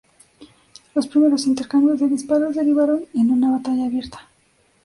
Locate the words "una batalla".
3.29-3.85